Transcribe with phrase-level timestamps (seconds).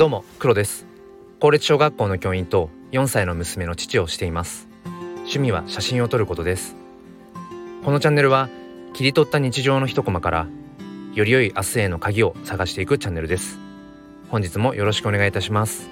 [0.00, 0.86] どうも黒です。
[1.40, 4.66] 公立小学校の教員と4歳の娘の父をしています。
[5.24, 6.74] 趣味は写真を撮ることです。
[7.84, 8.48] このチャンネルは
[8.94, 10.48] 切り取った日常の一コマから
[11.12, 13.58] より良い明日への鍵を探していくチャンネルです。
[14.30, 15.90] 本日もよろしくお願いいたします。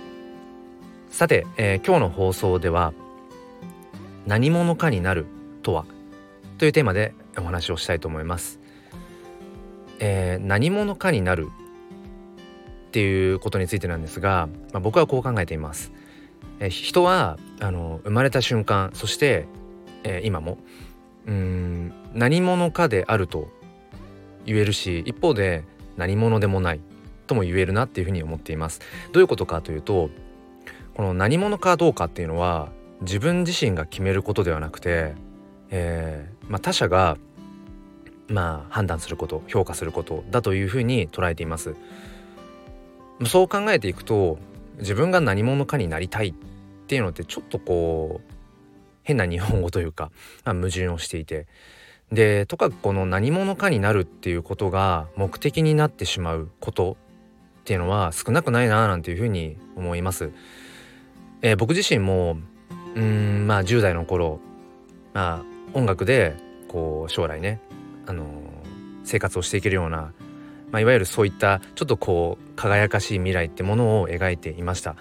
[1.11, 2.95] さて、えー、今日の放送では
[4.25, 5.27] 何者かになる
[5.63, 5.85] とは
[6.57, 8.59] というテーマでお話をしたいと思います、
[9.99, 11.51] えー、何者かになる
[12.89, 15.93] っていうことについてなんですが、まあ、僕はこう考えています。
[16.61, 19.47] え人はあの生まれた瞬間そして、
[20.03, 20.59] えー、今も
[21.27, 23.49] うん何者かであると
[24.45, 25.65] 言えるし一方で
[25.97, 26.81] 何者でもない
[27.27, 28.81] とも言えるなっていうふうに思っています。
[29.13, 30.11] どういうことかというと
[30.95, 32.71] この何者かどうかっていうのは
[33.03, 35.15] 自分自身が決めることではなくて、
[35.71, 37.19] えーまあ、他者が
[38.29, 41.77] まあ判断すること評価することだというふうに捉えています。
[43.27, 44.39] そう考えていくと
[44.79, 46.35] 自分が何者かになりたいっ
[46.87, 48.35] ていうのってちょっとこう
[49.03, 50.11] 変な日本語というか、
[50.45, 51.47] まあ、矛盾をしていて
[52.13, 56.97] でとかこの何者かになるっていうことが目的になってしまうこと
[57.61, 60.31] っていうのは少なくないななんていうふうに思います。
[61.43, 62.39] えー、僕自身も
[62.95, 64.41] うんまあ10代の頃、
[65.13, 66.35] まあ、音楽で
[66.69, 67.61] こう将来ね、
[68.07, 68.27] あの、
[69.05, 70.13] 生活をしていけるような
[70.71, 74.97] まあ、いわゆるそういったちょっとこう輝かしい未来ってものを描いていました。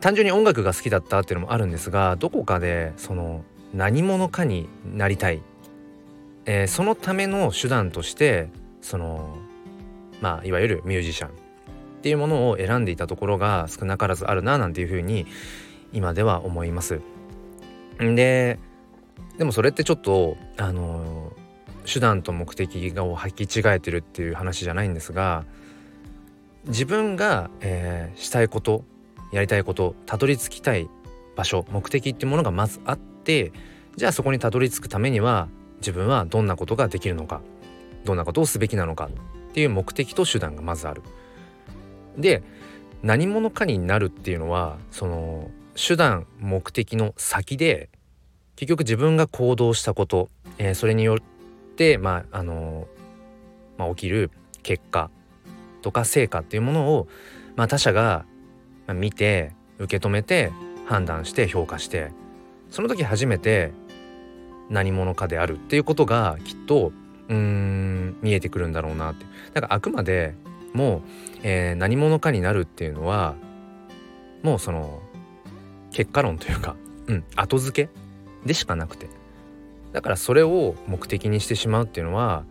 [0.00, 5.42] 単純に音楽が好きだったっていうのもあるんですがどこかでその何者かになりたい、
[6.44, 8.50] えー、そのための手段として
[8.82, 9.38] その
[10.20, 11.46] まあいわゆるミュージシャン。
[11.96, 15.26] っていうものを選んでいたところが少なからずあるななんていうふうに
[15.92, 17.00] 今では思います。
[17.98, 18.60] で
[19.38, 21.15] でもそれってちょっとあの
[21.86, 25.44] 手段と目的を履き違えてるっていう話じゃないんですが
[26.66, 28.84] 自分が、えー、したいこと
[29.32, 30.90] やりたいことたどり着きたい
[31.36, 33.52] 場所目的ってものがまずあって
[33.96, 37.40] じゃあそこにたどり着くためには自分はどんなことができるのか
[38.04, 39.06] どんなことをすべきなのか
[39.50, 41.02] っていう目的と手段がまずある。
[42.18, 42.42] で
[43.02, 47.90] 何者かになるっていうのはその手段目的の先で
[48.56, 51.35] 結局自分が行動したこと、えー、それによって、
[52.00, 52.86] まああの
[53.78, 54.30] まあ、起きる
[54.62, 55.10] 結果
[55.82, 57.08] とか成果っていうものを、
[57.56, 58.24] まあ、他者が
[58.88, 60.52] 見て受け止めて
[60.86, 62.10] 判断して評価して
[62.70, 63.72] その時初めて
[64.70, 66.92] 何者かであるっていうことがきっと
[67.28, 69.26] うん見えてくるんだろうなって。
[69.52, 70.34] だからあくまで
[70.72, 71.02] もう、
[71.42, 73.34] えー、何者かになるっていうのは
[74.42, 75.02] もうその
[75.92, 76.76] 結果論というか、
[77.06, 77.90] うん、後付け
[78.46, 79.08] でしかなくて。
[79.96, 82.44] だからそれを目的にしてしまうっていうのは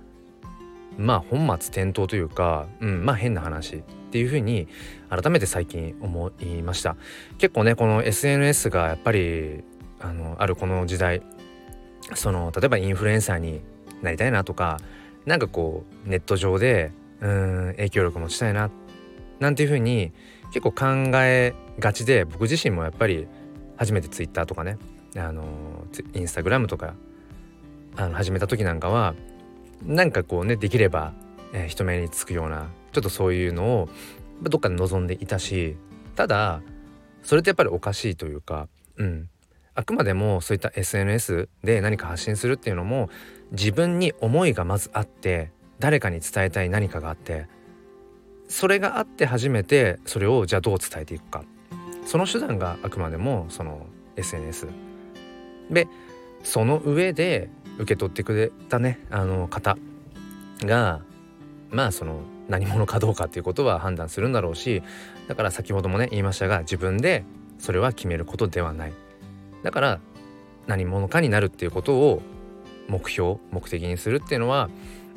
[0.98, 4.68] まあ本末転倒というか、うん、まあ変な話っていうふうに
[5.12, 6.96] 改めて最近思いました。
[7.38, 9.64] 結構ねこの SNS がやっぱり
[10.00, 11.22] あのあるこの時代
[12.16, 13.62] その例えばインフルエンサーに
[14.02, 14.80] なりたいなとか
[15.28, 18.72] なんかこうネット上でうん影響力持ちたいな
[19.40, 20.14] なんていうふうに
[20.52, 20.86] 結構考
[21.24, 23.28] えがちで僕自身もやっぱり
[23.78, 24.80] 初めて Twitter とかね
[25.16, 25.44] あの
[26.16, 26.96] インスタグラムとか
[27.98, 29.16] あの始めた時なんかは
[29.84, 31.14] なんかこうねできれば、
[31.54, 33.90] えー、人目につくようなちょっとそういうのを
[34.42, 35.76] どっかで望んでいたし
[36.16, 36.62] ただ
[37.24, 38.68] それってやっぱりおかしいというか
[38.98, 39.30] うん。
[39.78, 43.10] あくまでもそういった SNS で何か発信するっていうのも
[43.52, 47.48] 自分に思いがまずあって誰かに伝えたい何かがあって
[48.48, 51.44] それがあって初めてそれをじゃあどう伝えていくか。
[52.06, 54.68] その手段があくまでもその SNS
[55.72, 55.88] で
[56.44, 59.78] その上で受け取ってくれたねあの方
[60.62, 61.02] が
[61.72, 64.84] まあその何者かどうかっていうことは判断するんだろうし
[65.28, 67.24] だから先ほどもね言いましたが自分で
[67.59, 68.94] それは決めることではない。
[69.64, 70.00] だから
[70.68, 72.22] 何者かになるっていうことを
[72.88, 74.69] 目標目的にするっていうのは、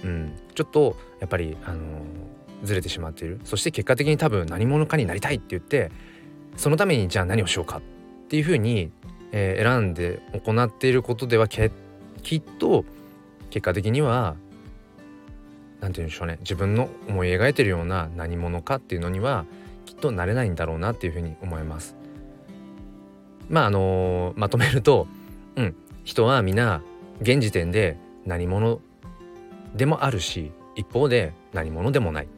[0.02, 2.00] うん、ちょっとやっぱりあの
[2.62, 3.40] ずれてしまっている。
[3.44, 5.90] そして結果的に多分何者かになりたいって言って
[6.56, 7.82] そのためにじゃあ何をしようかっ
[8.28, 8.90] ていうふうに、
[9.32, 11.74] えー、選んで行っていることでは決
[12.28, 12.84] きっと
[13.48, 14.36] 結果的には
[15.80, 16.36] 何て言うんでしょうね。
[16.40, 19.46] 自分の思い描いてるような何者かっていうのには
[19.86, 21.96] きっとなれないんだろうなっていうふうに思います。
[23.48, 25.06] まああのまとめると、
[25.56, 26.82] うん、人は皆
[27.22, 27.96] 現時点で
[28.26, 28.78] 何者
[29.74, 32.28] でもあるし一方で何者でもない。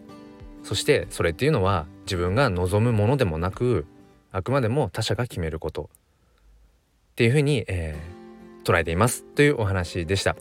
[0.62, 3.86] そしてそれっていうのは自分が望むものでもなく
[4.30, 5.90] あくまでも他者が決めること。
[5.90, 8.19] っていうふうに、えー、
[8.70, 10.36] 捉えていますというお話でした、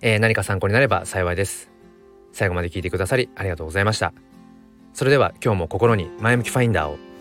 [0.00, 1.70] えー、何か参考になれば幸いです。
[2.32, 4.12] 最後まで聞いてくださりありがとうございました。
[4.92, 7.13] それでは今日も心に前向きファインダーを。